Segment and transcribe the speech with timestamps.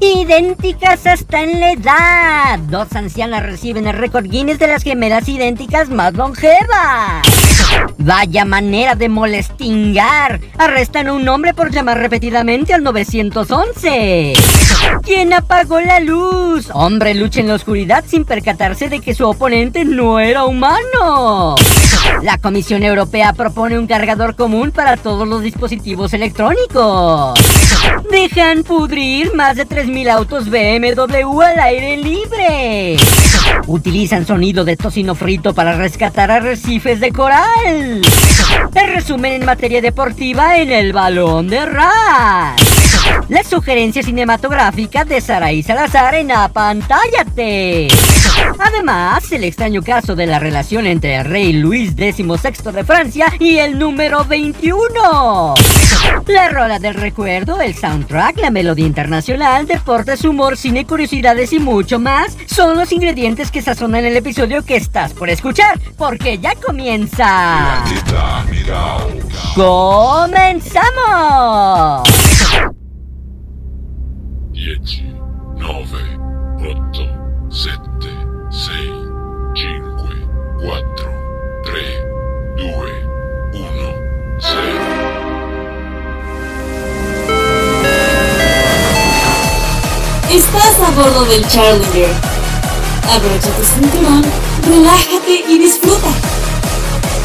[0.00, 2.58] Idénticas hasta en la edad.
[2.68, 7.45] Dos ancianas reciben el récord Guinness de las gemelas idénticas más longevas.
[7.98, 10.40] Vaya manera de molestingar.
[10.58, 14.34] Arrestan a un hombre por llamar repetidamente al 911.
[15.02, 16.68] ¿Quién apagó la luz?
[16.72, 21.56] Hombre lucha en la oscuridad sin percatarse de que su oponente no era humano.
[22.22, 27.38] La Comisión Europea propone un cargador común para todos los dispositivos electrónicos.
[28.10, 32.96] Dejan pudrir más de 3.000 autos BMW al aire libre.
[33.66, 37.65] Utilizan sonido de tocino frito para rescatar arrecifes de coral.
[37.66, 38.02] El
[38.94, 42.54] resumen en materia deportiva en el balón de Ras.
[43.28, 47.88] La sugerencia cinematográfica de Saraí Salazar en Apantállate.
[48.58, 53.58] Además, el extraño caso de la relación entre el rey Luis XVI de Francia y
[53.58, 55.54] el número 21.
[56.26, 61.98] La rola del recuerdo, el soundtrack, la melodía internacional, deportes, humor, cine, curiosidades y mucho
[61.98, 67.84] más son los ingredientes que sazonan el episodio que estás por escuchar, porque ya comienza.
[69.54, 70.86] ¡Comenzamos!
[90.86, 92.10] A bordo del Challenger.
[93.12, 94.24] Abrocha tu cinturón,
[94.68, 96.08] relájate y disfruta.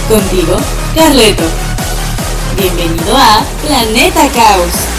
[0.09, 0.57] Contigo,
[0.95, 1.43] Carleto.
[2.57, 4.90] Bienvenido a Planeta Caos.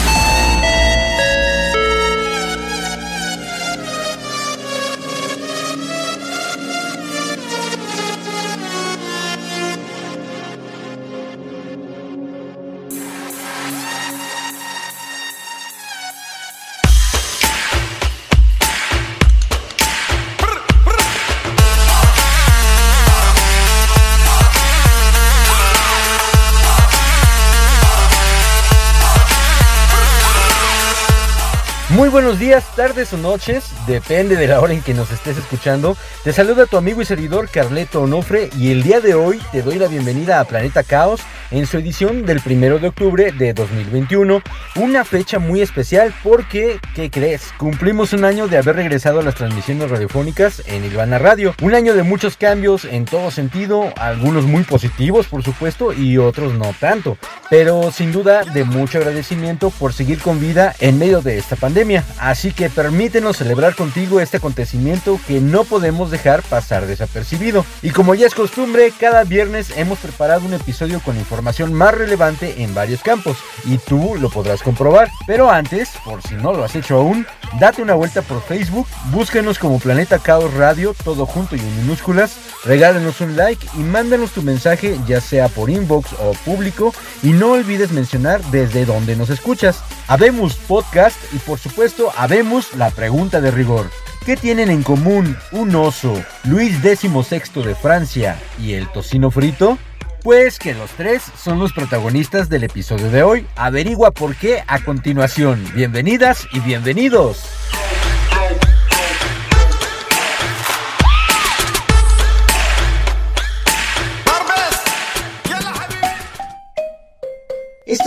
[32.12, 35.97] Buenos días, tardes o noches, depende de la hora en que nos estés escuchando.
[36.23, 39.78] Te saluda tu amigo y servidor Carleto Onofre y el día de hoy te doy
[39.78, 44.43] la bienvenida a Planeta Caos en su edición del primero de octubre de 2021.
[44.77, 47.50] Una fecha muy especial porque, ¿qué crees?
[47.56, 51.55] Cumplimos un año de haber regresado a las transmisiones radiofónicas en Ilvana Radio.
[51.62, 56.53] Un año de muchos cambios en todo sentido, algunos muy positivos por supuesto y otros
[56.53, 57.17] no tanto.
[57.49, 62.02] Pero sin duda de mucho agradecimiento por seguir con vida en medio de esta pandemia.
[62.19, 67.65] Así que permítenos celebrar contigo este acontecimiento que no podemos dejar pasar desapercibido.
[67.83, 72.62] Y como ya es costumbre, cada viernes hemos preparado un episodio con información más relevante
[72.62, 73.39] en varios campos.
[73.65, 75.11] Y tú lo podrás comprobar.
[75.27, 77.27] Pero antes, por si no lo has hecho aún,
[77.59, 82.37] date una vuelta por Facebook, búsquenos como Planeta Caos Radio, todo junto y en minúsculas,
[82.65, 87.53] regálanos un like y mándanos tu mensaje ya sea por inbox o público y no
[87.53, 89.81] olvides mencionar desde donde nos escuchas.
[90.09, 93.91] Habemos podcast y por supuesto habemos la pregunta de rigor.
[94.25, 96.15] ¿Qué tienen en común un oso,
[96.45, 99.79] Luis XVI de Francia y el tocino frito?
[100.23, 103.47] Pues que los tres son los protagonistas del episodio de hoy.
[103.57, 105.65] Averigua por qué a continuación.
[105.75, 107.45] Bienvenidas y bienvenidos.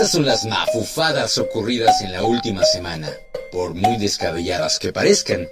[0.06, 3.10] Estas son las mafufadas ocurridas en la última semana,
[3.52, 5.48] por muy descabelladas que parezcan.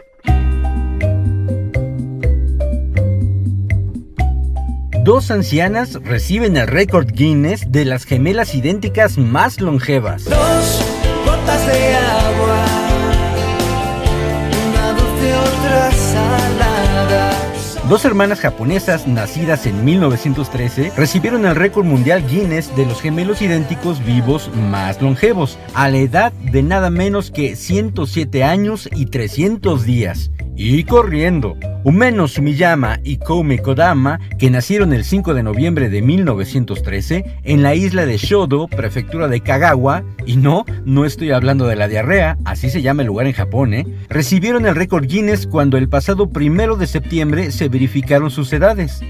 [5.04, 10.26] Dos ancianas reciben el récord Guinness de las gemelas idénticas más longevas.
[10.26, 10.82] Dos
[11.26, 12.66] gotas de agua,
[14.68, 16.53] una dulce, otra salada.
[17.94, 24.04] Dos hermanas japonesas nacidas en 1913 recibieron el récord mundial Guinness de los gemelos idénticos
[24.04, 30.32] vivos más longevos, a la edad de nada menos que 107 años y 300 días.
[30.56, 31.58] Y corriendo.
[31.84, 37.76] Umeno Sumiyama y Koume Kodama, que nacieron el 5 de noviembre de 1913 en la
[37.76, 42.70] isla de Shodo, prefectura de Kagawa, y no, no estoy hablando de la diarrea, así
[42.70, 43.86] se llama el lugar en Japón, ¿eh?
[44.10, 49.02] recibieron el récord Guinness cuando el pasado primero de septiembre se verificaron sus edades.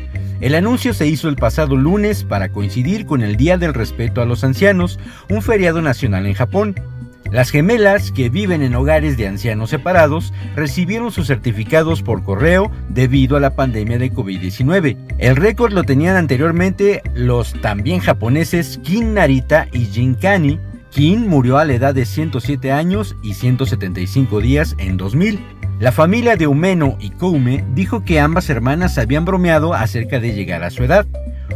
[0.41, 4.25] El anuncio se hizo el pasado lunes para coincidir con el Día del Respeto a
[4.25, 4.99] los Ancianos,
[5.29, 6.75] un feriado nacional en Japón.
[7.33, 13.35] Las gemelas, que viven en hogares de ancianos separados, recibieron sus certificados por correo debido
[13.35, 14.95] a la pandemia de COVID-19.
[15.17, 20.59] El récord lo tenían anteriormente los también japoneses Kin Narita y Jin Kani.
[20.91, 25.39] Kin murió a la edad de 107 años y 175 días en 2000.
[25.79, 30.63] La familia de Umeno y Koume dijo que ambas hermanas habían bromeado acerca de llegar
[30.63, 31.07] a su edad.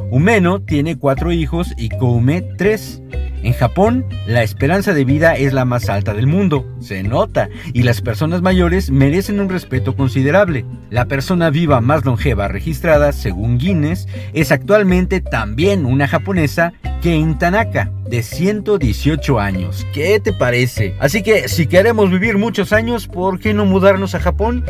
[0.09, 3.01] Umeno tiene cuatro hijos y Koume tres.
[3.43, 7.83] En Japón, la esperanza de vida es la más alta del mundo, se nota, y
[7.83, 10.65] las personas mayores merecen un respeto considerable.
[10.89, 17.91] La persona viva más longeva registrada, según Guinness, es actualmente también una japonesa, Kein Tanaka,
[18.09, 19.85] de 118 años.
[19.93, 20.95] ¿Qué te parece?
[20.99, 24.65] Así que si queremos vivir muchos años, ¿por qué no mudarnos a Japón?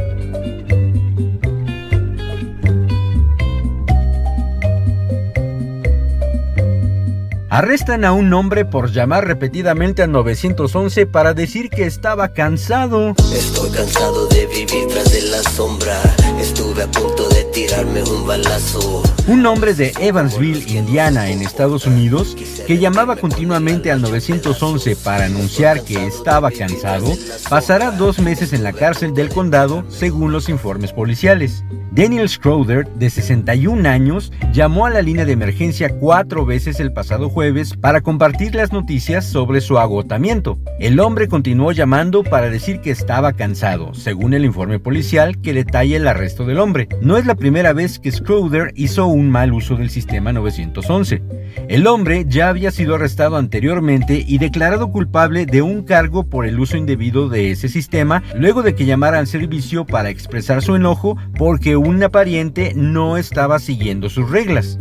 [7.50, 13.16] Arrestan a un hombre por llamar repetidamente al 911 para decir que estaba cansado.
[13.34, 15.98] Estoy cansado de vivir tras de la sombra.
[16.42, 19.02] Estuve a punto de tirarme un balazo.
[19.28, 22.36] Un hombre de Evansville, Indiana, en Estados Unidos,
[22.68, 27.08] que llamaba continuamente al 911 para anunciar que estaba cansado,
[27.50, 31.64] pasará dos meses en la cárcel del condado, según los informes policiales.
[31.92, 37.30] Daniel Schroeder, de 61 años, llamó a la línea de emergencia cuatro veces el pasado
[37.38, 40.57] jueves para compartir las noticias sobre su agotamiento.
[40.80, 45.98] El hombre continuó llamando para decir que estaba cansado, según el informe policial que detalla
[45.98, 46.89] el arresto del hombre.
[47.00, 51.22] No es la primera vez que Schroeder hizo un mal uso del sistema 911.
[51.68, 56.60] El hombre ya había sido arrestado anteriormente y declarado culpable de un cargo por el
[56.60, 61.18] uso indebido de ese sistema luego de que llamara al servicio para expresar su enojo
[61.38, 64.80] porque un pariente no estaba siguiendo sus reglas.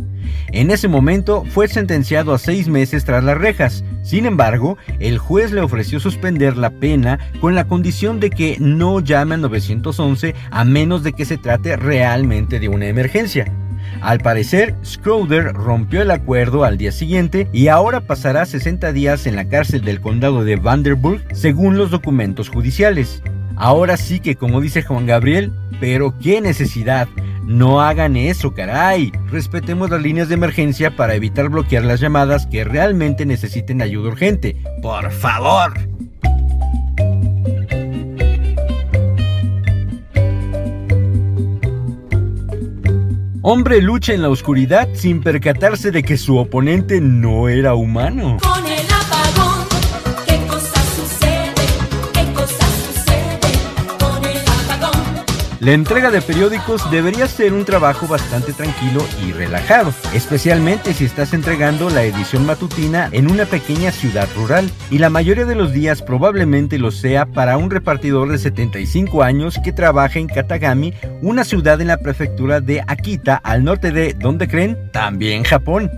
[0.51, 3.83] En ese momento fue sentenciado a seis meses tras las rejas.
[4.03, 9.01] Sin embargo, el juez le ofreció suspender la pena con la condición de que no
[9.01, 13.51] llame al 911 a menos de que se trate realmente de una emergencia.
[13.99, 19.35] Al parecer, Schroeder rompió el acuerdo al día siguiente y ahora pasará 60 días en
[19.35, 23.21] la cárcel del condado de Vanderburg según los documentos judiciales.
[23.57, 27.07] Ahora sí que como dice Juan Gabriel, pero qué necesidad.
[27.43, 29.11] No hagan eso, caray.
[29.31, 34.57] Respetemos las líneas de emergencia para evitar bloquear las llamadas que realmente necesiten ayuda urgente.
[34.81, 35.73] Por favor.
[43.49, 48.39] Hombre lucha en la oscuridad sin percatarse de que su oponente no era humano.
[55.67, 61.33] La entrega de periódicos debería ser un trabajo bastante tranquilo y relajado, especialmente si estás
[61.33, 66.01] entregando la edición matutina en una pequeña ciudad rural, y la mayoría de los días
[66.01, 71.81] probablemente lo sea para un repartidor de 75 años que trabaja en Katagami, una ciudad
[71.81, 74.89] en la prefectura de Akita, al norte de, ¿dónde creen?
[74.93, 75.91] También Japón.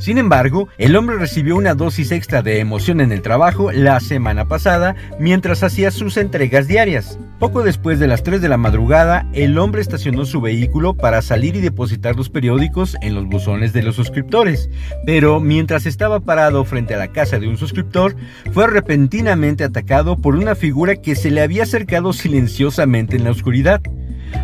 [0.00, 4.48] Sin embargo, el hombre recibió una dosis extra de emoción en el trabajo la semana
[4.48, 7.18] pasada mientras hacía sus entregas diarias.
[7.38, 11.54] Poco después de las 3 de la madrugada, el hombre estacionó su vehículo para salir
[11.54, 14.70] y depositar los periódicos en los buzones de los suscriptores,
[15.04, 18.16] pero mientras estaba parado frente a la casa de un suscriptor,
[18.52, 23.82] fue repentinamente atacado por una figura que se le había acercado silenciosamente en la oscuridad.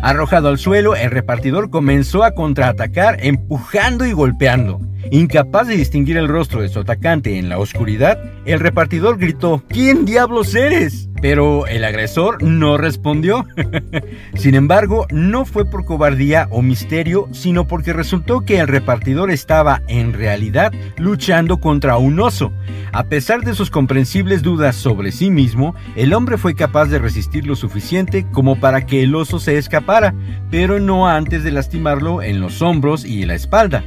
[0.01, 4.79] Arrojado al suelo, el repartidor comenzó a contraatacar empujando y golpeando.
[5.11, 10.05] Incapaz de distinguir el rostro de su atacante en la oscuridad, el repartidor gritó, ¿Quién
[10.05, 11.06] diablos eres?
[11.21, 13.45] Pero el agresor no respondió.
[14.35, 19.81] Sin embargo, no fue por cobardía o misterio, sino porque resultó que el repartidor estaba,
[19.87, 22.51] en realidad, luchando contra un oso.
[22.93, 27.45] A pesar de sus comprensibles dudas sobre sí mismo, el hombre fue capaz de resistir
[27.45, 30.13] lo suficiente como para que el oso se escapara,
[30.49, 33.83] pero no antes de lastimarlo en los hombros y la espalda.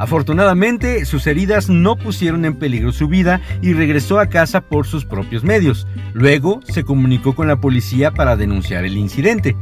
[0.00, 5.04] Afortunadamente, sus heridas no pusieron en peligro su vida y regresó a casa por sus
[5.04, 5.86] propios medios.
[6.14, 9.54] Luego se comunicó con la policía para denunciar el incidente.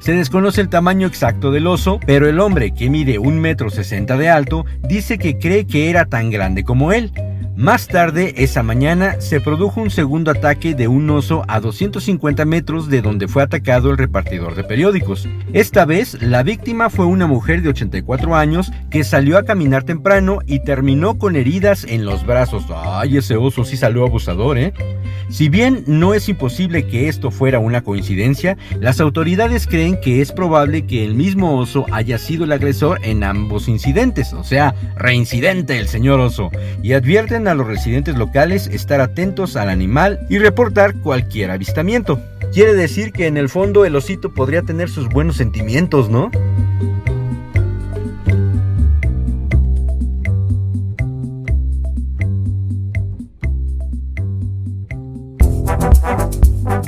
[0.00, 4.16] Se desconoce el tamaño exacto del oso, pero el hombre, que mide un metro sesenta
[4.16, 7.12] de alto, dice que cree que era tan grande como él.
[7.56, 12.88] Más tarde, esa mañana, se produjo un segundo ataque de un oso a 250 metros
[12.88, 15.28] de donde fue atacado el repartidor de periódicos.
[15.52, 20.40] Esta vez, la víctima fue una mujer de 84 años que salió a caminar temprano
[20.46, 22.64] y terminó con heridas en los brazos.
[22.74, 24.72] Ay, ese oso sí salió abusador, ¿eh?
[25.28, 30.32] Si bien no es imposible que esto fuera una coincidencia, las autoridades creen que es
[30.32, 35.78] probable que el mismo oso haya sido el agresor en ambos incidentes, o sea, reincidente
[35.78, 36.50] el señor oso,
[36.82, 42.20] y advierten a los residentes locales estar atentos al animal y reportar cualquier avistamiento.
[42.52, 46.30] Quiere decir que en el fondo el osito podría tener sus buenos sentimientos, ¿no?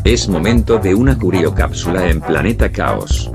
[0.07, 3.29] Es momento de una curiocápsula en Planeta Caos.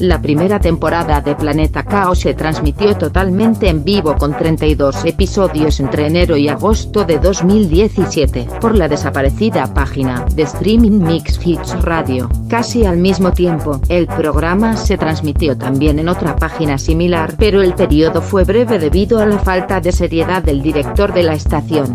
[0.00, 6.06] La primera temporada de Planeta Caos se transmitió totalmente en vivo con 32 episodios entre
[6.06, 12.28] enero y agosto de 2017 por la desaparecida página de streaming Mix Hits Radio.
[12.50, 17.72] Casi al mismo tiempo, el programa se transmitió también en otra página similar, pero el
[17.72, 21.94] periodo fue breve debido a la falta de seriedad del director de la estación.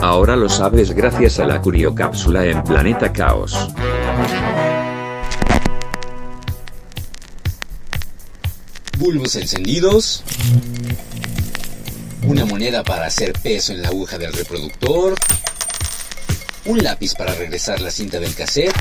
[0.00, 3.68] Ahora lo sabes gracias a la curiocápsula en Planeta Caos.
[8.96, 10.22] Bulbos encendidos.
[12.22, 15.16] Una moneda para hacer peso en la aguja del reproductor.
[16.66, 18.76] Un lápiz para regresar la cinta del cassette.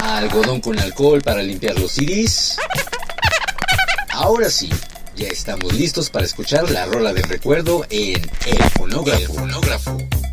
[0.00, 2.58] Algodón con alcohol para limpiar los CDs.
[4.10, 4.68] Ahora sí,
[5.16, 9.20] ya estamos listos para escuchar la rola del recuerdo en El Fonógrafo.
[9.20, 10.25] El fonógrafo.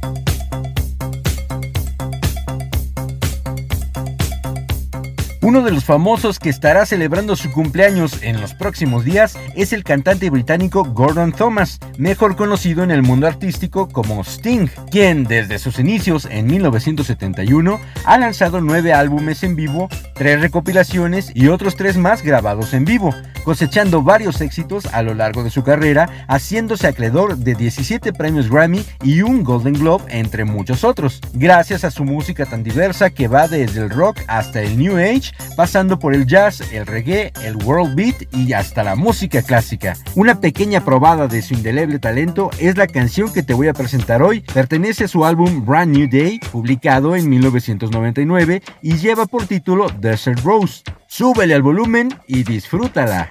[5.43, 9.83] Uno de los famosos que estará celebrando su cumpleaños en los próximos días es el
[9.83, 15.79] cantante británico Gordon Thomas, mejor conocido en el mundo artístico como Sting, quien desde sus
[15.79, 22.23] inicios en 1971 ha lanzado nueve álbumes en vivo, tres recopilaciones y otros tres más
[22.23, 27.55] grabados en vivo, cosechando varios éxitos a lo largo de su carrera, haciéndose acreedor de
[27.55, 32.63] 17 premios Grammy y un Golden Globe, entre muchos otros, gracias a su música tan
[32.63, 36.85] diversa que va desde el rock hasta el New Age, pasando por el jazz, el
[36.85, 39.95] reggae, el world beat y hasta la música clásica.
[40.15, 44.21] Una pequeña probada de su indeleble talento es la canción que te voy a presentar
[44.21, 49.87] hoy, pertenece a su álbum Brand New Day, publicado en 1999 y lleva por título
[49.99, 50.83] Desert Rose.
[51.07, 53.27] Súbele al volumen y disfrútala.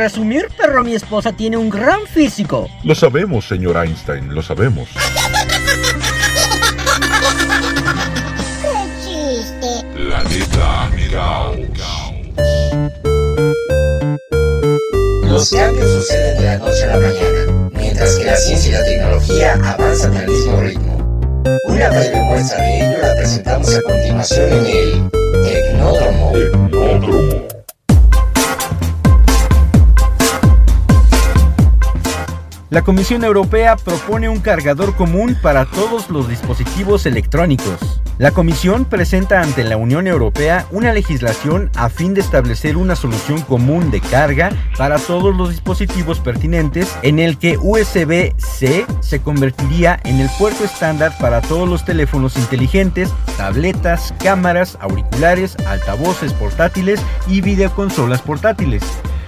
[0.00, 2.70] Presumir, pero mi esposa tiene un gran físico.
[2.84, 4.88] Lo sabemos, señor Einstein, lo sabemos.
[8.62, 8.72] ¡Qué
[9.04, 9.84] chiste!
[9.94, 10.88] Planeta.
[15.24, 18.84] Los cambios suceden de la noche a la mañana, mientras que la ciencia y la
[18.84, 21.42] tecnología avanzan al mismo ritmo.
[21.66, 25.10] Una breve muestra de ello la presentamos a continuación en el
[25.42, 26.32] Tecnódromo.
[26.32, 27.59] Tecnódromo.
[32.70, 38.00] La Comisión Europea propone un cargador común para todos los dispositivos electrónicos.
[38.16, 43.42] La Comisión presenta ante la Unión Europea una legislación a fin de establecer una solución
[43.42, 50.20] común de carga para todos los dispositivos pertinentes en el que USB-C se convertiría en
[50.20, 58.22] el puerto estándar para todos los teléfonos inteligentes, tabletas, cámaras, auriculares, altavoces portátiles y videoconsolas
[58.22, 58.84] portátiles.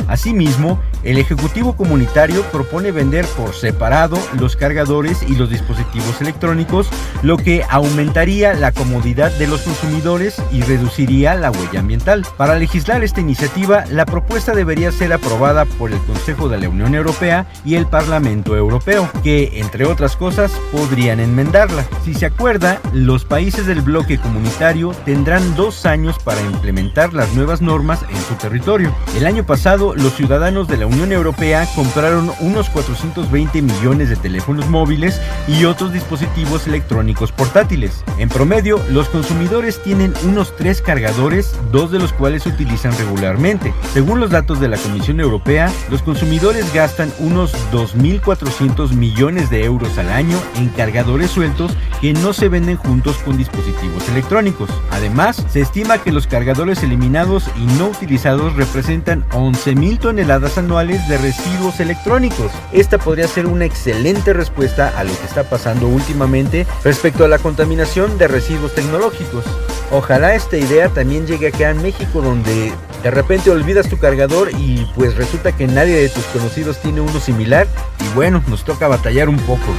[0.07, 6.88] Asimismo, el Ejecutivo Comunitario propone vender por separado los cargadores y los dispositivos electrónicos,
[7.23, 12.27] lo que aumentaría la comodidad de los consumidores y reduciría la huella ambiental.
[12.37, 16.95] Para legislar esta iniciativa, la propuesta debería ser aprobada por el Consejo de la Unión
[16.95, 21.85] Europea y el Parlamento Europeo, que, entre otras cosas, podrían enmendarla.
[22.05, 27.61] Si se acuerda, los países del bloque comunitario tendrán dos años para implementar las nuevas
[27.61, 28.95] normas en su territorio.
[29.17, 34.68] El año pasado, los ciudadanos de la Unión Europea compraron unos 420 millones de teléfonos
[34.68, 38.05] móviles y otros dispositivos electrónicos portátiles.
[38.18, 43.72] En promedio, los consumidores tienen unos tres cargadores, dos de los cuales se utilizan regularmente.
[43.94, 49.96] Según los datos de la Comisión Europea, los consumidores gastan unos 2.400 millones de euros
[49.96, 54.68] al año en cargadores sueltos que no se venden juntos con dispositivos electrónicos.
[54.90, 61.16] Además, se estima que los cargadores eliminados y no utilizados representan 11.000 toneladas anuales de
[61.16, 62.51] residuos electrónicos.
[62.73, 67.38] Esta podría ser una excelente respuesta a lo que está pasando últimamente respecto a la
[67.38, 69.45] contaminación de residuos tecnológicos.
[69.92, 74.85] Ojalá esta idea también llegue acá en México donde de repente olvidas tu cargador y
[74.97, 77.68] pues resulta que nadie de tus conocidos tiene uno similar
[78.01, 79.73] y bueno, nos toca batallar un poco.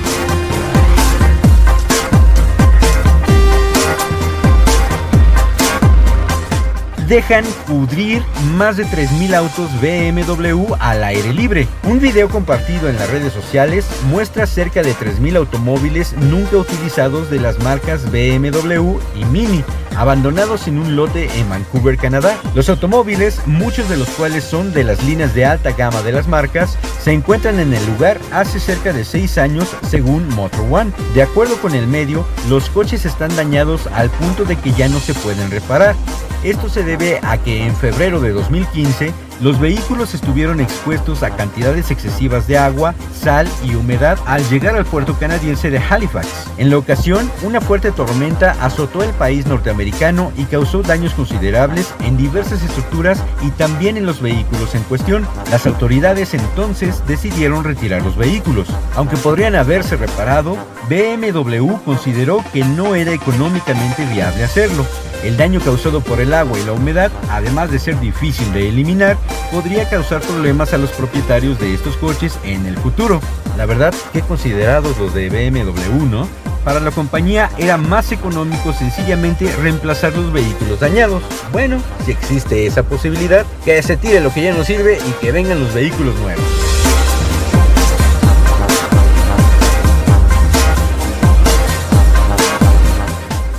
[7.07, 8.23] Dejan pudrir
[8.55, 11.67] más de 3.000 autos BMW al aire libre.
[11.83, 17.39] Un video compartido en las redes sociales muestra cerca de 3.000 automóviles nunca utilizados de
[17.39, 19.63] las marcas BMW y Mini,
[19.95, 22.37] abandonados en un lote en Vancouver, Canadá.
[22.55, 26.27] Los automóviles, muchos de los cuales son de las líneas de alta gama de las
[26.27, 30.91] marcas, se encuentran en el lugar hace cerca de 6 años según Motor One.
[31.13, 34.99] De acuerdo con el medio, los coches están dañados al punto de que ya no
[34.99, 35.95] se pueden reparar.
[36.43, 36.92] Esto se debe
[37.23, 42.93] a que en febrero de 2015 los vehículos estuvieron expuestos a cantidades excesivas de agua,
[43.19, 46.27] sal y humedad al llegar al puerto canadiense de Halifax.
[46.59, 52.15] En la ocasión, una fuerte tormenta azotó el país norteamericano y causó daños considerables en
[52.15, 55.27] diversas estructuras y también en los vehículos en cuestión.
[55.49, 58.67] Las autoridades entonces decidieron retirar los vehículos.
[58.95, 60.57] Aunque podrían haberse reparado,
[60.89, 64.85] BMW consideró que no era económicamente viable hacerlo.
[65.23, 69.17] El daño causado por el agua y la humedad, además de ser difícil de eliminar,
[69.51, 73.21] podría causar problemas a los propietarios de estos coches en el futuro.
[73.57, 76.27] La verdad, que considerados los de BMW, ¿no?
[76.65, 81.23] Para la compañía era más económico sencillamente reemplazar los vehículos dañados.
[81.51, 85.31] Bueno, si existe esa posibilidad, que se tire lo que ya no sirve y que
[85.31, 86.72] vengan los vehículos nuevos.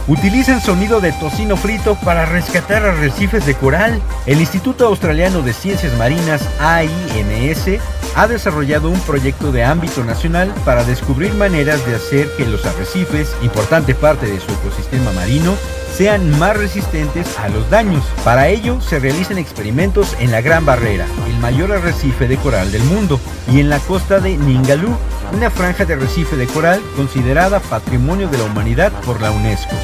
[0.06, 4.02] Utilizan sonido de tocino frito para rescatar arrecifes de coral.
[4.26, 7.80] El Instituto Australiano de Ciencias Marinas, AIMS,
[8.14, 13.34] ha desarrollado un proyecto de ámbito nacional para descubrir maneras de hacer que los arrecifes,
[13.42, 15.54] importante parte de su ecosistema marino,
[15.96, 18.04] sean más resistentes a los daños.
[18.24, 22.82] Para ello se realizan experimentos en la Gran Barrera, el mayor arrecife de coral del
[22.82, 23.20] mundo,
[23.52, 24.96] y en la costa de Ningaloo,
[25.32, 29.74] una franja de arrecife de coral considerada Patrimonio de la Humanidad por la UNESCO.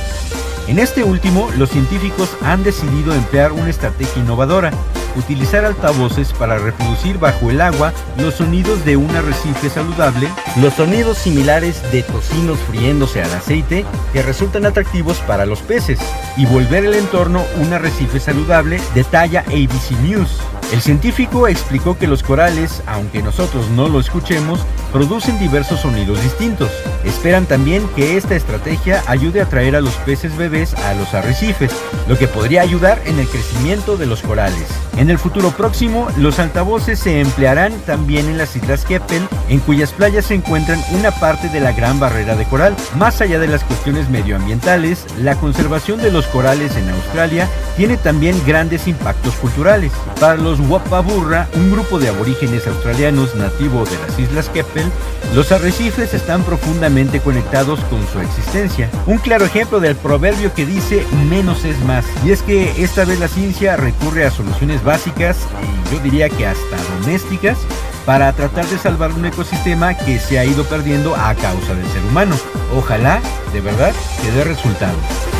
[0.66, 4.73] En este último, los científicos han decidido emplear una estrategia innovadora,
[5.16, 10.29] utilizar altavoces para reproducir bajo el agua los sonidos de un arrecife saludable,
[10.61, 15.99] los sonidos similares de tocinos friéndose al aceite que resultan atractivos para los peces,
[16.37, 20.40] y volver el entorno un arrecife saludable de talla ABC News.
[20.72, 24.61] El científico explicó que los corales, aunque nosotros no lo escuchemos,
[24.92, 26.70] producen diversos sonidos distintos.
[27.04, 31.72] Esperan también que esta estrategia ayude a traer a los peces bebés a los arrecifes,
[32.09, 34.68] lo que podría ayudar en el crecimiento de los corales.
[34.96, 39.92] En el futuro próximo, los altavoces se emplearán también en las Islas Keppel, en cuyas
[39.92, 42.76] playas se encuentran una parte de la gran barrera de coral.
[42.96, 48.40] Más allá de las cuestiones medioambientales, la conservación de los corales en Australia tiene también
[48.46, 49.92] grandes impactos culturales.
[50.20, 54.90] Para los Wapaburra, un grupo de aborígenes australianos nativo de las Islas Keppel,
[55.35, 58.90] los arrecifes están profundamente conectados con su existencia.
[59.07, 62.05] Un claro ejemplo del proverbio que dice menos es más.
[62.25, 66.46] Y es que esta vez la ciencia recurre a soluciones básicas y yo diría que
[66.46, 67.59] hasta domésticas
[68.05, 72.03] para tratar de salvar un ecosistema que se ha ido perdiendo a causa del ser
[72.05, 72.37] humano.
[72.77, 73.20] Ojalá,
[73.53, 73.92] de verdad,
[74.23, 75.39] que dé resultados.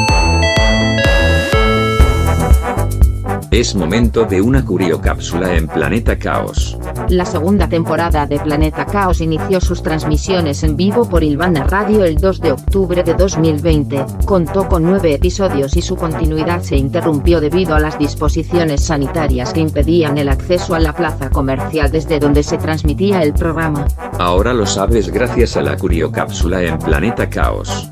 [3.51, 6.77] Es momento de una curiocápsula en Planeta Caos.
[7.09, 12.15] La segunda temporada de Planeta Caos inició sus transmisiones en vivo por Ilvana Radio el
[12.15, 14.05] 2 de octubre de 2020.
[14.23, 19.59] Contó con nueve episodios y su continuidad se interrumpió debido a las disposiciones sanitarias que
[19.59, 23.85] impedían el acceso a la plaza comercial desde donde se transmitía el programa.
[24.17, 27.89] Ahora lo sabes gracias a la curiocápsula en Planeta Caos.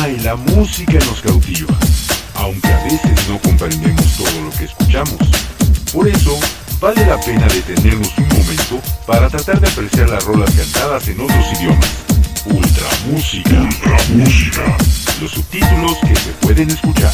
[0.00, 1.74] Ay, la música nos cautiva
[2.48, 5.18] aunque a veces no comprendemos todo lo que escuchamos.
[5.92, 6.38] Por eso,
[6.80, 11.46] vale la pena detenernos un momento para tratar de apreciar las rolas cantadas en otros
[11.58, 11.90] idiomas.
[12.46, 13.50] Ultra música.
[13.50, 14.76] Ultra música.
[15.20, 17.12] Los subtítulos que se pueden escuchar.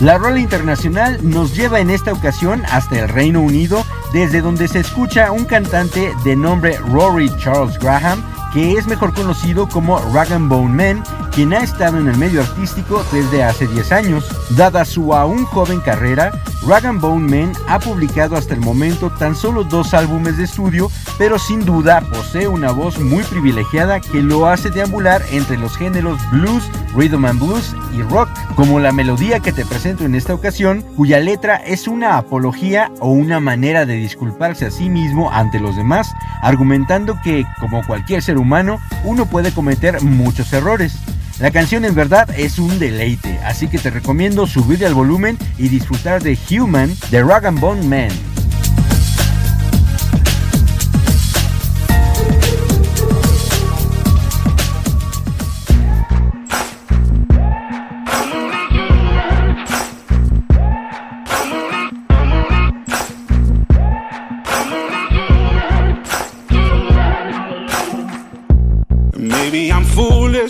[0.00, 4.80] La rola internacional nos lleva en esta ocasión hasta el Reino Unido, desde donde se
[4.80, 10.74] escucha un cantante de nombre Rory Charles Graham, que es mejor conocido como Rag Bone
[10.74, 14.28] Man, quien ha estado en el medio artístico desde hace 10 años.
[14.56, 19.64] Dada su aún joven carrera, Rag Bone Man ha publicado hasta el momento tan solo
[19.64, 24.70] dos álbumes de estudio, pero sin duda posee una voz muy privilegiada que lo hace
[24.70, 26.62] deambular entre los géneros blues,
[26.94, 31.18] rhythm and blues y rock, como la melodía que te presento en esta ocasión, cuya
[31.18, 36.14] letra es una apología o una manera de disculparse a sí mismo ante los demás,
[36.42, 40.98] argumentando que, como cualquier ser humano, uno puede cometer muchos errores.
[41.40, 45.68] La canción en verdad es un deleite, así que te recomiendo subirle al volumen y
[45.68, 48.29] disfrutar de Human de Rag Bone Man.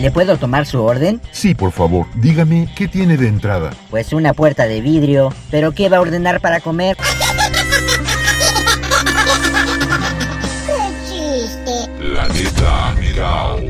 [0.00, 1.20] ¿Le puedo tomar su orden?
[1.30, 3.74] Sí, por favor, dígame qué tiene de entrada.
[3.90, 5.30] Pues una puerta de vidrio.
[5.50, 6.96] ¿Pero qué va a ordenar para comer?
[6.96, 7.04] ¡Qué
[11.06, 11.90] chiste!
[11.98, 13.60] Planeta Caos.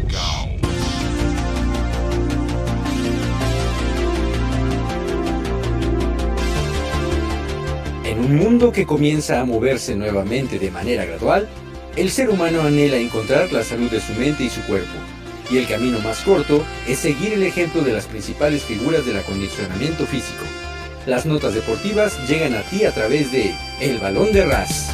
[8.04, 11.48] En un mundo que comienza a moverse nuevamente de manera gradual,
[11.96, 14.94] el ser humano anhela encontrar la salud de su mente y su cuerpo.
[15.50, 20.06] Y el camino más corto es seguir el ejemplo de las principales figuras del acondicionamiento
[20.06, 20.44] físico.
[21.06, 24.90] Las notas deportivas llegan a ti a través de El Balón de Ras.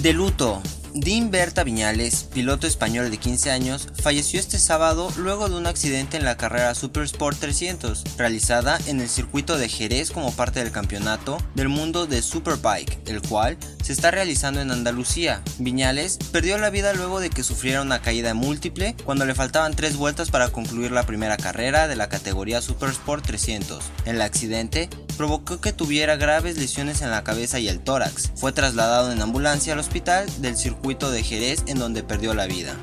[0.00, 0.62] De luto,
[1.00, 6.24] Berta Viñales, piloto español de 15 años, falleció este sábado luego de un accidente en
[6.24, 11.38] la carrera Super Sport 300, realizada en el circuito de Jerez como parte del campeonato
[11.54, 15.42] del mundo de Superbike, el cual se está realizando en Andalucía.
[15.58, 19.96] Viñales perdió la vida luego de que sufriera una caída múltiple cuando le faltaban tres
[19.96, 23.84] vueltas para concluir la primera carrera de la categoría Super Sport 300.
[24.04, 28.32] El accidente provocó que tuviera graves lesiones en la cabeza y el tórax.
[28.36, 32.74] Fue trasladado en ambulancia al hospital del circuito de Jerez en donde perdió la vida.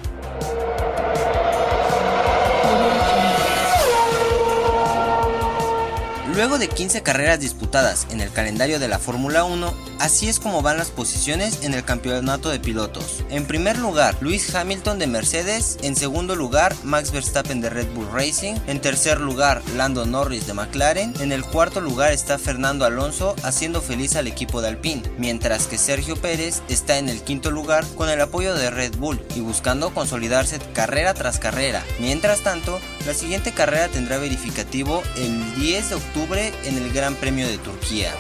[6.36, 10.62] Luego de 15 carreras disputadas en el calendario de la Fórmula 1, así es como
[10.62, 13.24] van las posiciones en el campeonato de pilotos.
[13.30, 18.12] En primer lugar, Lewis Hamilton de Mercedes, en segundo lugar, Max Verstappen de Red Bull
[18.12, 23.36] Racing, en tercer lugar, Lando Norris de McLaren, en el cuarto lugar está Fernando Alonso
[23.44, 27.86] haciendo feliz al equipo de Alpine, mientras que Sergio Pérez está en el quinto lugar
[27.96, 31.84] con el apoyo de Red Bull y buscando consolidarse carrera tras carrera.
[32.00, 37.48] Mientras tanto, la siguiente carrera tendrá verificativo el 10 de octubre en el Gran Premio
[37.48, 38.14] de Turquía.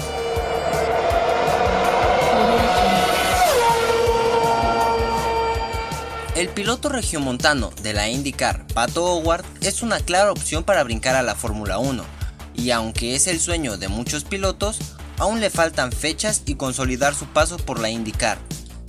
[6.35, 11.23] El piloto regiomontano de la IndyCar, Pato Howard, es una clara opción para brincar a
[11.23, 12.03] la Fórmula 1,
[12.55, 14.79] y aunque es el sueño de muchos pilotos,
[15.17, 18.37] aún le faltan fechas y consolidar su paso por la IndyCar.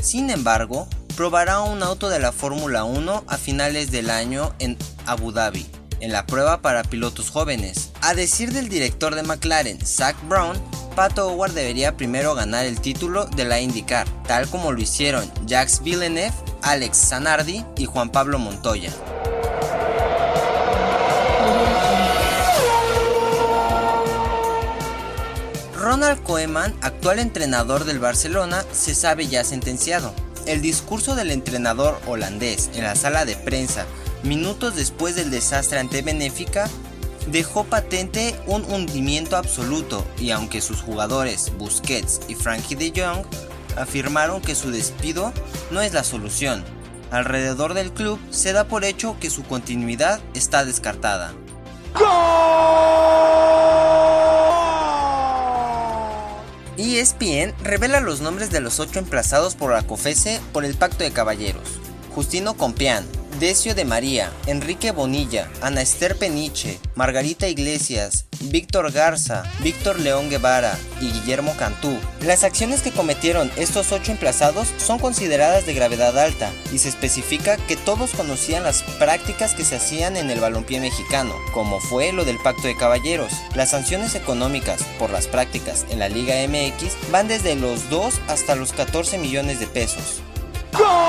[0.03, 5.31] Sin embargo, probará un auto de la Fórmula 1 a finales del año en Abu
[5.31, 5.67] Dhabi,
[6.01, 7.93] en la prueba para pilotos jóvenes.
[8.01, 10.61] A decir del director de McLaren, Zach Brown,
[10.97, 15.81] Pato Howard debería primero ganar el título de la IndyCar, tal como lo hicieron Jacques
[15.85, 16.35] Villeneuve,
[16.67, 18.91] Alex Zanardi y Juan Pablo Montoya.
[25.79, 30.13] Ronald Koeman, actual entrenador del Barcelona, se sabe ya sentenciado.
[30.45, 33.87] El discurso del entrenador holandés en la sala de prensa
[34.25, 36.69] minutos después del desastre ante Benéfica,
[37.29, 43.25] dejó patente un hundimiento absoluto y aunque sus jugadores Busquets y Frankie de Jong
[43.77, 45.33] afirmaron que su despido
[45.71, 46.65] no es la solución,
[47.11, 51.33] alrededor del club se da por hecho que su continuidad está descartada.
[56.77, 61.11] ESPN revela los nombres de los ocho emplazados por la COFESE por el Pacto de
[61.11, 61.79] Caballeros.
[62.15, 63.05] Justino Compián,
[63.39, 70.79] Decio de María, Enrique Bonilla, Ana Esther Peniche, Margarita Iglesias, Víctor Garza, Víctor León Guevara
[71.03, 71.99] y Guillermo Cantú.
[72.23, 77.59] Las acciones que cometieron estos ocho emplazados son consideradas de gravedad alta y se especifica
[77.59, 82.25] que todos conocían las prácticas que se hacían en el balompié mexicano, como fue lo
[82.25, 83.33] del Pacto de Caballeros.
[83.55, 88.55] Las sanciones económicas por las prácticas en la Liga MX van desde los 2 hasta
[88.55, 90.23] los 14 millones de pesos.
[90.77, 91.07] Goal!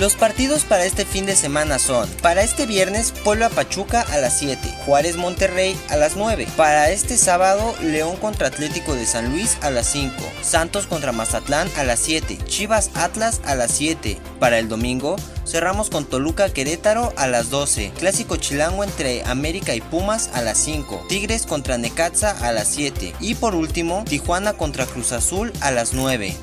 [0.00, 4.38] Los partidos para este fin de semana son: para este viernes, Puebla Pachuca a las
[4.38, 6.48] 7, Juárez Monterrey a las 9.
[6.56, 11.68] Para este sábado, León contra Atlético de San Luis a las 5, Santos contra Mazatlán
[11.76, 14.16] a las 7, Chivas Atlas a las 7.
[14.38, 19.82] Para el domingo, cerramos con Toluca Querétaro a las 12, Clásico Chilango entre América y
[19.82, 24.86] Pumas a las 5, Tigres contra Necaxa a las 7 y por último, Tijuana contra
[24.86, 26.34] Cruz Azul a las 9.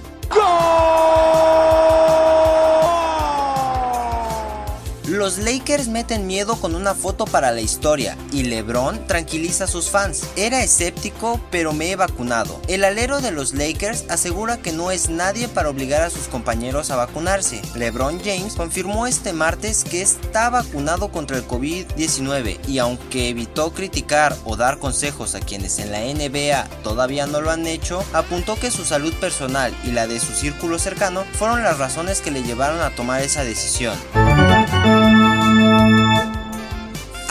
[5.07, 9.89] Los Lakers meten miedo con una foto para la historia y LeBron tranquiliza a sus
[9.89, 10.27] fans.
[10.35, 12.59] Era escéptico, pero me he vacunado.
[12.67, 16.91] El alero de los Lakers asegura que no es nadie para obligar a sus compañeros
[16.91, 17.61] a vacunarse.
[17.75, 24.35] LeBron James confirmó este martes que está vacunado contra el COVID-19 y aunque evitó criticar
[24.43, 28.71] o dar consejos a quienes en la NBA todavía no lo han hecho, apuntó que
[28.71, 32.81] su salud personal y la de su círculo cercano fueron las razones que le llevaron
[32.81, 33.97] a tomar esa decisión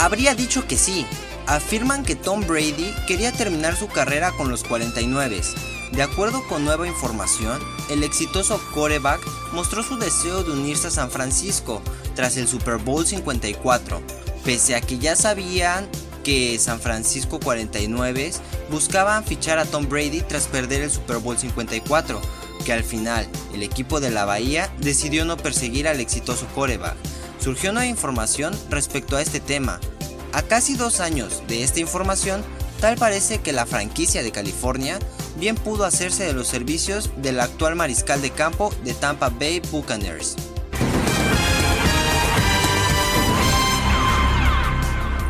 [0.07, 1.05] habría dicho que sí.
[1.47, 5.41] Afirman que Tom Brady quería terminar su carrera con los 49.
[5.93, 9.21] De acuerdo con nueva información, el exitoso quarterback
[9.53, 11.83] mostró su deseo de unirse a San Francisco
[12.15, 14.01] tras el Super Bowl 54,
[14.45, 15.89] pese a que ya sabían
[16.23, 18.33] que San Francisco 49
[18.71, 22.21] buscaban fichar a Tom Brady tras perder el Super Bowl 54,
[22.65, 26.97] que al final el equipo de la Bahía decidió no perseguir al exitoso quarterback.
[27.41, 29.79] Surgió nueva información respecto a este tema,
[30.37, 32.45] a casi dos años de esta información,
[32.79, 34.99] tal parece que la franquicia de California
[35.39, 40.37] bien pudo hacerse de los servicios del actual mariscal de campo de Tampa Bay Buccaneers.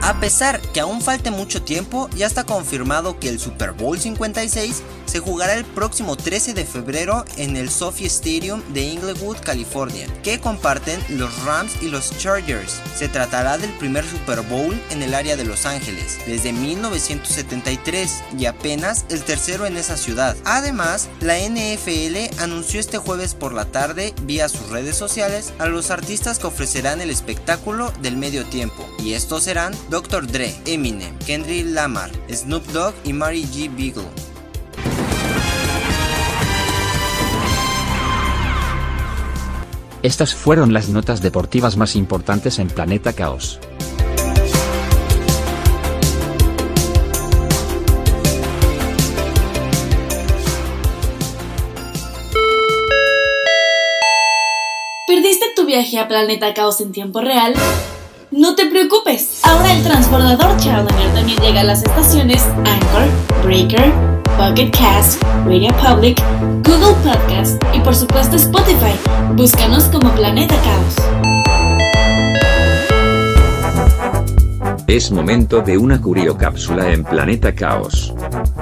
[0.02, 4.82] A pesar que aún falte mucho tiempo, ya está confirmado que el Super Bowl 56
[5.06, 10.40] se jugará el próximo 13 de febrero en el SoFi Stadium de Inglewood, California, que
[10.40, 12.80] comparten los Rams y los Chargers.
[12.96, 18.46] Se tratará del primer Super Bowl en el área de Los Ángeles desde 1973 y
[18.46, 20.36] apenas el tercero en esa ciudad.
[20.44, 25.90] Además, la NFL anunció este jueves por la tarde vía sus redes sociales a los
[25.90, 30.26] artistas que ofrecerán el espectáculo del medio tiempo, y estos serán Dr.
[30.26, 33.74] Dre, Eminem, Kendrick Lamar, Snoop Dogg y Mary G.
[33.74, 34.25] Beagle.
[40.06, 43.58] Estas fueron las notas deportivas más importantes en Planeta Caos.
[55.08, 57.54] ¿Perdiste tu viaje a Planeta Caos en tiempo real?
[58.30, 64.70] No te preocupes, ahora el transbordador Challenger también llega a las estaciones Anchor, Breaker, Pocket
[64.70, 66.22] Cast, Radio Public,
[66.62, 68.94] Google Podcast y por supuesto Spotify.
[69.34, 70.96] Búscanos como Planeta Caos.
[74.86, 78.14] Es momento de una curiocápsula en Planeta Caos.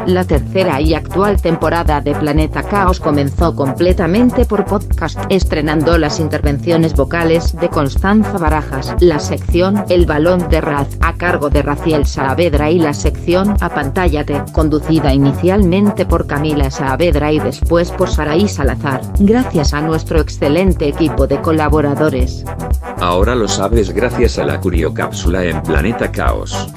[0.06, 6.94] La tercera y actual temporada de Planeta Caos comenzó completamente por podcast, estrenando las intervenciones
[6.94, 12.70] vocales de Constanza Barajas, la sección El Balón de Raz, a cargo de Raciel Saavedra
[12.70, 19.72] y la sección Apantállate, conducida inicialmente por Camila Saavedra y después por Saraí Salazar, gracias
[19.72, 22.44] a nuestro excelente equipo de colaboradores.
[22.98, 26.68] Ahora lo sabes gracias a la curiocápsula en Planeta Caos.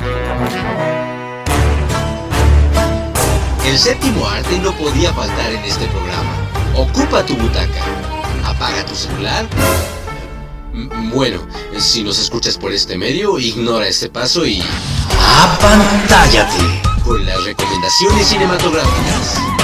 [3.67, 6.31] El séptimo arte no podía faltar en este programa.
[6.73, 7.83] Ocupa tu butaca.
[8.45, 9.45] Apaga tu celular.
[11.13, 11.45] Bueno,
[11.77, 14.63] si nos escuchas por este medio, ignora este paso y...
[15.37, 16.81] ¡Apantállate!
[17.03, 19.56] Con las recomendaciones cinematográficas.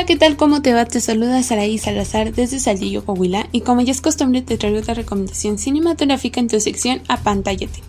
[0.00, 0.38] Hola, ¿qué tal?
[0.38, 0.86] ¿Cómo te va?
[0.86, 4.94] Te saluda Saraí Salazar desde Saldillo, Coahuila, y como ya es costumbre te traigo otra
[4.94, 7.82] recomendación cinematográfica en tu sección Apantállate.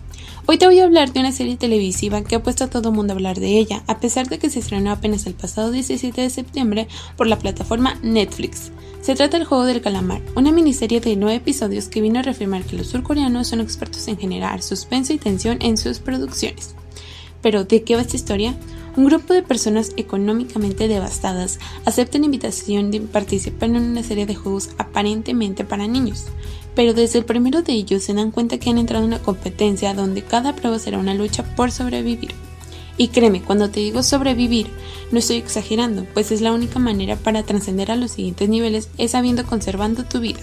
[0.44, 3.14] Hoy te voy a hablar de una serie televisiva que ha puesto a todo mundo
[3.14, 6.28] a hablar de ella, a pesar de que se estrenó apenas el pasado 17 de
[6.28, 6.86] septiembre
[7.16, 8.72] por la plataforma Netflix.
[9.00, 12.62] Se trata del Juego del Calamar, una miniserie de nueve episodios que vino a reafirmar
[12.64, 16.74] que los surcoreanos son expertos en generar suspenso y tensión en sus producciones.
[17.40, 18.54] Pero, ¿de qué va esta historia?
[18.94, 24.68] Un grupo de personas económicamente devastadas aceptan invitación de participar en una serie de juegos
[24.76, 26.26] aparentemente para niños,
[26.74, 29.94] pero desde el primero de ellos se dan cuenta que han entrado en una competencia
[29.94, 32.32] donde cada prueba será una lucha por sobrevivir.
[32.98, 34.68] Y créeme, cuando te digo sobrevivir,
[35.10, 39.14] no estoy exagerando, pues es la única manera para trascender a los siguientes niveles es
[39.14, 40.40] habiendo conservando tu vida.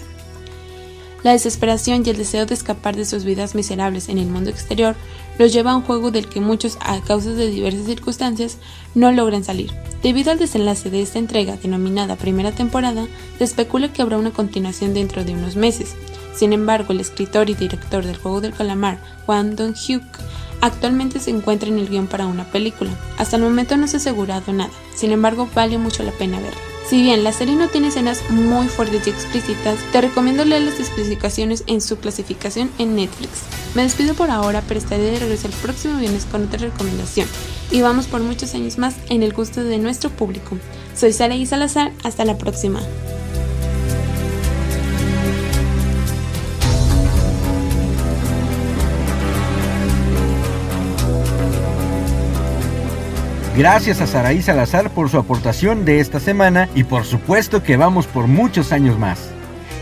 [1.22, 4.96] La desesperación y el deseo de escapar de sus vidas miserables en el mundo exterior
[5.38, 8.58] los lleva a un juego del que muchos, a causa de diversas circunstancias,
[8.94, 9.70] no logran salir.
[10.02, 13.06] Debido al desenlace de esta entrega, denominada primera temporada,
[13.38, 15.94] se especula que habrá una continuación dentro de unos meses.
[16.34, 20.02] Sin embargo, el escritor y director del juego del calamar, Juan Dong-hyuk,
[20.62, 22.90] actualmente se encuentra en el guion para una película.
[23.18, 26.60] Hasta el momento no se ha asegurado nada, sin embargo vale mucho la pena verla.
[26.90, 30.80] Si bien la serie no tiene escenas muy fuertes y explícitas, te recomiendo leer las
[30.80, 33.42] especificaciones en su clasificación en Netflix.
[33.76, 37.28] Me despido por ahora, pero estaré de regreso el próximo viernes con otra recomendación.
[37.70, 40.58] Y vamos por muchos años más en el gusto de nuestro público.
[40.96, 42.80] Soy Sara y Salazar, hasta la próxima.
[53.56, 58.06] Gracias a Saraí Salazar por su aportación de esta semana y por supuesto que vamos
[58.06, 59.30] por muchos años más.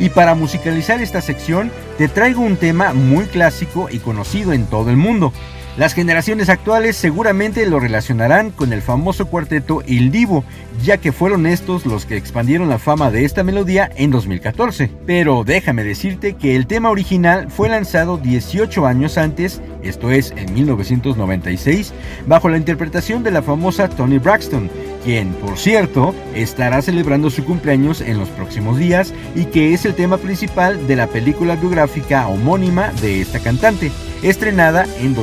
[0.01, 4.89] Y para musicalizar esta sección te traigo un tema muy clásico y conocido en todo
[4.89, 5.35] el mundo.
[5.79, 10.43] Las generaciones actuales seguramente lo relacionarán con el famoso cuarteto Il Divo,
[10.83, 14.91] ya que fueron estos los que expandieron la fama de esta melodía en 2014.
[15.07, 20.53] Pero déjame decirte que el tema original fue lanzado 18 años antes, esto es en
[20.53, 21.95] 1996,
[22.27, 24.69] bajo la interpretación de la famosa Tony Braxton,
[25.05, 29.95] quien, por cierto, estará celebrando su cumpleaños en los próximos días y que es el
[29.95, 35.15] tema principal de la película biográfica homónima de esta cantante, estrenada en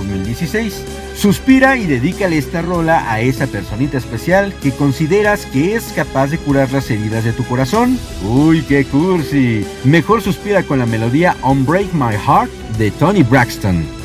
[0.45, 0.95] 2016.
[1.15, 6.37] Suspira y dedícale esta rola a esa personita especial que consideras que es capaz de
[6.37, 7.97] curar las heridas de tu corazón.
[8.23, 9.65] Uy, qué cursi.
[9.85, 14.04] Mejor suspira con la melodía Unbreak My Heart de Tony Braxton.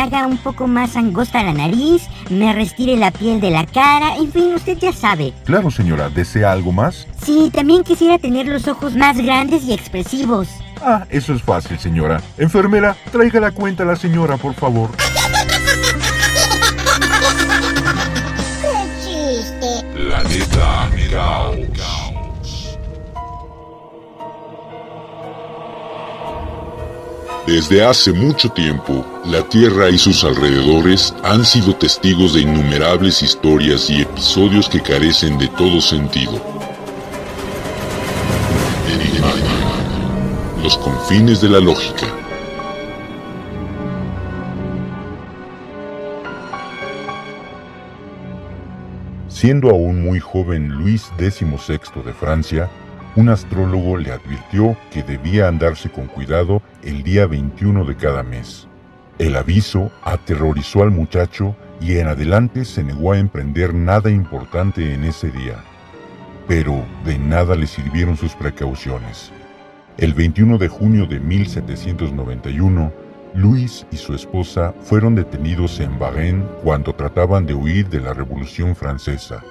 [0.00, 4.32] Haga un poco más angosta la nariz, me restire la piel de la cara, en
[4.32, 5.32] fin, usted ya sabe.
[5.44, 7.06] Claro, señora, ¿desea algo más?
[7.24, 10.48] Sí, también quisiera tener los ojos más grandes y expresivos.
[10.82, 12.22] Ah, eso es fácil, señora.
[12.38, 14.90] Enfermera, traiga la cuenta a la señora, por favor.
[18.62, 18.72] ¡Qué
[19.04, 19.84] chiste!
[19.94, 21.59] Planeta Caos.
[27.50, 33.90] Desde hace mucho tiempo, la Tierra y sus alrededores han sido testigos de innumerables historias
[33.90, 36.40] y episodios que carecen de todo sentido.
[40.62, 42.06] Los confines de la lógica.
[49.26, 52.70] Siendo aún muy joven Luis XVI de Francia,
[53.16, 58.68] un astrólogo le advirtió que debía andarse con cuidado el día 21 de cada mes.
[59.18, 65.04] El aviso aterrorizó al muchacho y en adelante se negó a emprender nada importante en
[65.04, 65.62] ese día.
[66.46, 69.32] Pero de nada le sirvieron sus precauciones.
[69.98, 72.92] El 21 de junio de 1791,
[73.34, 78.74] Luis y su esposa fueron detenidos en Varennes cuando trataban de huir de la Revolución
[78.74, 79.42] Francesa.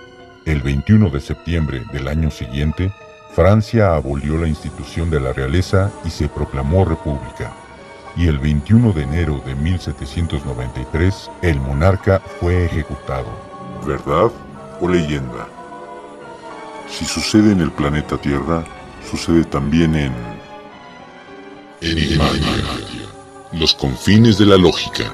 [0.46, 2.92] El 21 de septiembre del año siguiente,
[3.40, 7.56] Francia abolió la institución de la realeza y se proclamó república.
[8.18, 13.30] Y el 21 de enero de 1793, el monarca fue ejecutado.
[13.88, 14.30] ¿Verdad
[14.82, 15.48] o leyenda?
[16.90, 18.66] Si sucede en el planeta Tierra,
[19.10, 20.14] sucede también en...
[21.80, 22.74] Enigmática.
[23.54, 25.14] Los confines de la lógica.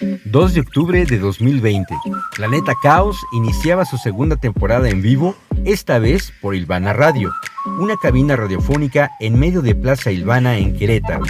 [0.00, 1.94] 2 de octubre de 2020.
[2.36, 7.32] Planeta Caos iniciaba su segunda temporada en vivo, esta vez por Ilvana Radio,
[7.78, 11.24] una cabina radiofónica en medio de Plaza Ilvana en Querétaro.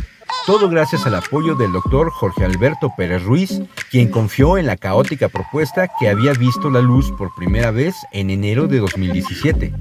[0.47, 5.29] Todo gracias al apoyo del doctor Jorge Alberto Pérez Ruiz, quien confió en la caótica
[5.29, 9.73] propuesta que había visto la luz por primera vez en enero de 2017.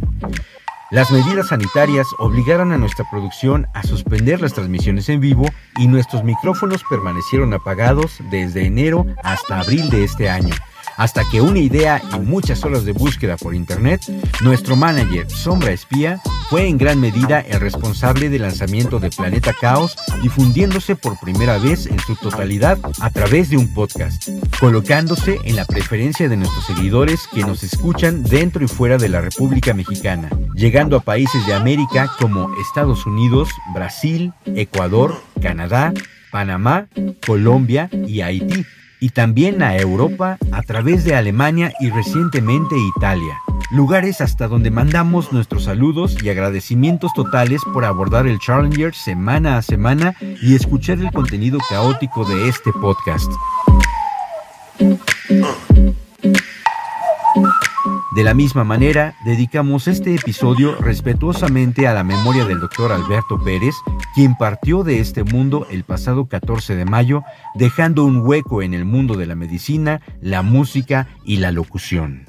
[0.93, 6.23] Las medidas sanitarias obligaron a nuestra producción a suspender las transmisiones en vivo y nuestros
[6.23, 10.53] micrófonos permanecieron apagados desde enero hasta abril de este año,
[10.97, 14.01] hasta que una idea y muchas horas de búsqueda por internet,
[14.41, 19.95] nuestro manager Sombra Espía fue en gran medida el responsable del lanzamiento de Planeta Caos,
[20.21, 24.29] difundiéndose por primera vez en su totalidad a través de un podcast,
[24.59, 29.21] colocándose en la preferencia de nuestros seguidores que nos escuchan dentro y fuera de la
[29.21, 35.93] República Mexicana, llegando a países de América como Estados Unidos, Brasil, Ecuador, Canadá,
[36.31, 36.87] Panamá,
[37.25, 38.65] Colombia y Haití
[39.03, 43.37] y también a Europa a través de Alemania y recientemente Italia.
[43.69, 49.61] Lugares hasta donde mandamos nuestros saludos y agradecimientos totales por abordar el Challenger semana a
[49.61, 53.29] semana y escuchar el contenido caótico de este podcast.
[58.15, 63.73] De la misma manera, dedicamos este episodio respetuosamente a la memoria del doctor Alberto Pérez,
[64.13, 67.23] quien partió de este mundo el pasado 14 de mayo,
[67.55, 72.27] dejando un hueco en el mundo de la medicina, la música y la locución.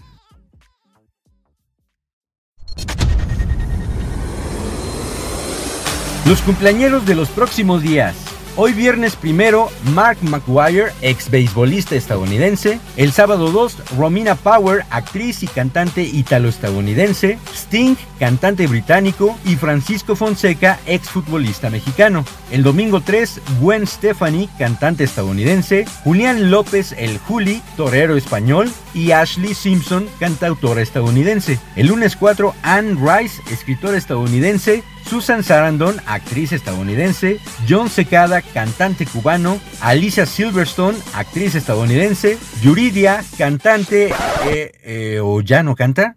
[6.26, 8.23] Los cumpleañeros de los próximos días.
[8.56, 12.78] Hoy viernes primero, Mark McGuire, ex beisbolista estadounidense.
[12.96, 17.36] El sábado 2, Romina Power, actriz y cantante italo-estadounidense.
[17.52, 19.36] Sting, cantante británico.
[19.44, 22.24] Y Francisco Fonseca, ex futbolista mexicano.
[22.52, 25.84] El domingo 3, Gwen Stefani, cantante estadounidense.
[26.04, 28.70] Julián López, el Juli, torero español.
[28.94, 31.58] Y Ashley Simpson, cantautora estadounidense.
[31.74, 34.84] El lunes 4, Anne Rice, escritora estadounidense.
[35.08, 37.38] Susan Sarandon, actriz estadounidense,
[37.68, 44.12] John Secada, cantante cubano, Alicia Silverstone, actriz estadounidense, Yuridia, cantante,
[44.46, 46.16] eh, eh, o ya no canta,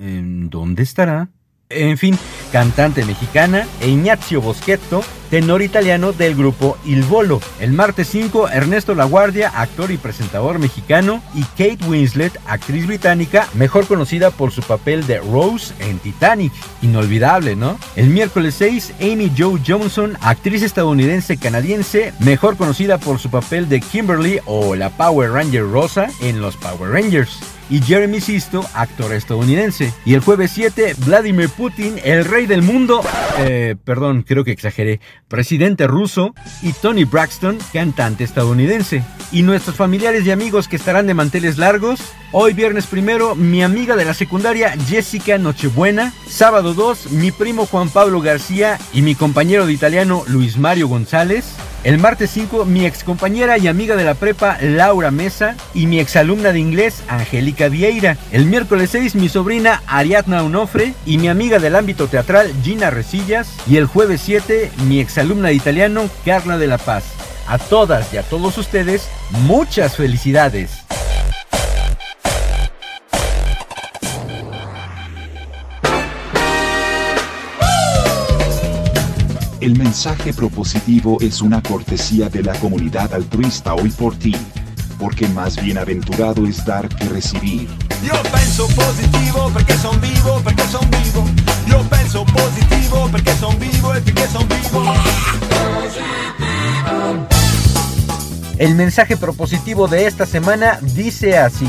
[0.00, 1.28] ¿En ¿dónde estará?
[1.68, 2.18] En fin,
[2.50, 7.40] cantante mexicana, e Ignazio Boschetto, tenor italiano del grupo Il Volo.
[7.60, 13.86] El martes 5, Ernesto Laguardia, actor y presentador mexicano, y Kate Winslet, actriz británica, mejor
[13.86, 16.52] conocida por su papel de Rose en Titanic.
[16.82, 17.78] Inolvidable, ¿no?
[17.96, 23.80] El miércoles 6, Amy Jo Johnson, actriz estadounidense canadiense, mejor conocida por su papel de
[23.80, 27.38] Kimberly o la Power Ranger Rosa en los Power Rangers
[27.70, 29.94] y Jeremy Sisto, actor estadounidense.
[30.04, 33.00] Y el jueves 7, Vladimir Putin, el rey del mundo,
[33.38, 39.02] eh, perdón, creo que exageré, presidente ruso, y Tony Braxton, cantante estadounidense.
[39.32, 42.00] Y nuestros familiares y amigos que estarán de manteles largos,
[42.32, 47.88] hoy viernes primero, mi amiga de la secundaria Jessica Nochebuena, sábado 2, mi primo Juan
[47.88, 51.54] Pablo García y mi compañero de italiano Luis Mario González,
[51.84, 55.98] el martes 5, mi ex compañera y amiga de la prepa Laura Mesa y mi
[55.98, 58.16] exalumna de inglés Angélica Vieira.
[58.32, 63.56] El miércoles 6, mi sobrina Ariadna Onofre y mi amiga del ámbito teatral Gina Resillas.
[63.66, 67.04] Y el jueves 7, mi exalumna de italiano Carla de la Paz.
[67.46, 69.08] A todas y a todos ustedes,
[69.46, 70.70] muchas felicidades.
[79.60, 84.34] El mensaje propositivo es una cortesía de la comunidad altruista hoy por ti,
[85.00, 87.68] porque más bienaventurado es dar que recibir.
[88.04, 91.24] Io penso positivo perché son vivo, perché son vivo.
[91.66, 94.94] Io penso positivo perché son vivo e perché son vivo.
[98.58, 101.68] El mensaje propositivo de esta semana dice así.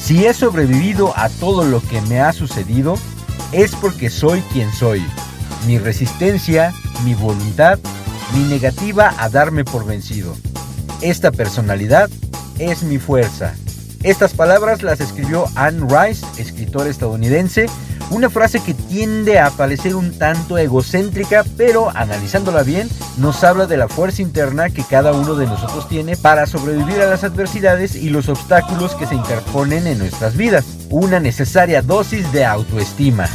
[0.00, 2.96] Si he sobrevivido a todo lo que me ha sucedido,
[3.50, 5.04] es porque soy quien soy.
[5.66, 6.72] Mi resistencia,
[7.04, 7.78] mi voluntad,
[8.32, 10.36] mi negativa a darme por vencido.
[11.04, 12.08] Esta personalidad
[12.58, 13.52] es mi fuerza.
[14.02, 17.66] Estas palabras las escribió Anne Rice, escritora estadounidense,
[18.08, 22.88] una frase que tiende a parecer un tanto egocéntrica, pero analizándola bien,
[23.18, 27.10] nos habla de la fuerza interna que cada uno de nosotros tiene para sobrevivir a
[27.10, 30.64] las adversidades y los obstáculos que se interponen en nuestras vidas.
[30.88, 33.28] Una necesaria dosis de autoestima.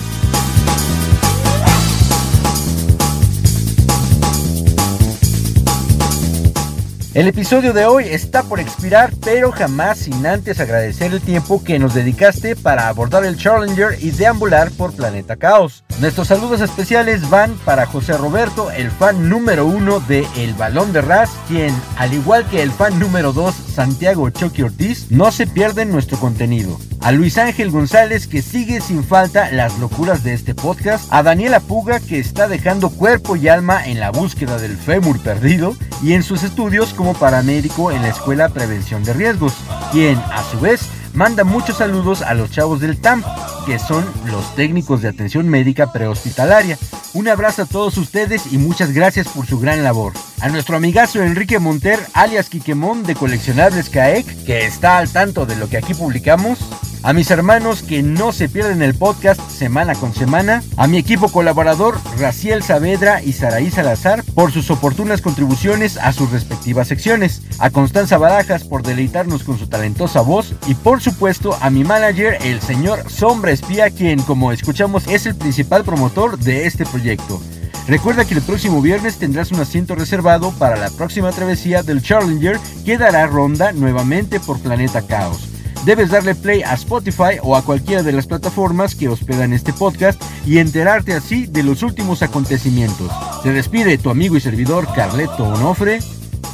[7.15, 11.79] El episodio de hoy está por expirar, pero jamás sin antes agradecer el tiempo que
[11.79, 15.83] nos dedicaste para abordar el Challenger y deambular por Planeta Caos.
[15.99, 21.01] Nuestros saludos especiales van para José Roberto, el fan número uno de El Balón de
[21.01, 25.91] Ras, quien, al igual que el fan número dos, Santiago Chucky Ortiz, no se pierden
[25.91, 26.77] nuestro contenido.
[27.01, 31.11] A Luis Ángel González, que sigue sin falta las locuras de este podcast.
[31.11, 35.75] A Daniela Puga, que está dejando cuerpo y alma en la búsqueda del fémur perdido
[36.03, 39.53] y en sus estudios como paramédico en la Escuela Prevención de Riesgos,
[39.93, 40.81] quien, a su vez,
[41.13, 43.25] manda muchos saludos a los chavos del TAMP,
[43.65, 46.77] que son los técnicos de atención médica prehospitalaria.
[47.13, 50.13] Un abrazo a todos ustedes y muchas gracias por su gran labor.
[50.41, 55.55] A nuestro amigazo Enrique Monter, alias Quiquemón de Coleccionables CAEC, que está al tanto de
[55.55, 56.59] lo que aquí publicamos.
[57.01, 60.61] A mis hermanos que no se pierden el podcast semana con semana.
[60.75, 66.29] A mi equipo colaborador Raciel Saavedra y Saraí Salazar por sus oportunas contribuciones a sus
[66.31, 67.41] respectivas secciones.
[67.57, 70.53] A Constanza Barajas por deleitarnos con su talentosa voz.
[70.67, 75.35] Y por supuesto a mi manager, el señor Sombra Espía, quien como escuchamos es el
[75.35, 77.41] principal promotor de este proyecto.
[77.87, 82.59] Recuerda que el próximo viernes tendrás un asiento reservado para la próxima travesía del Challenger
[82.85, 85.48] que dará ronda nuevamente por Planeta Caos.
[85.85, 90.21] Debes darle play a Spotify o a cualquiera de las plataformas que hospedan este podcast
[90.45, 93.11] y enterarte así de los últimos acontecimientos.
[93.43, 95.99] Se despide tu amigo y servidor Carleto Onofre.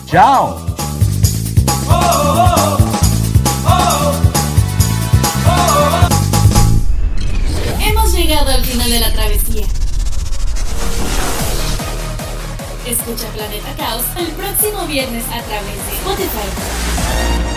[0.06, 0.76] ¡Chao!
[7.82, 9.66] Hemos llegado al final de la travesía.
[12.88, 17.55] Escucha Planeta Caos el próximo viernes a través de Spotify.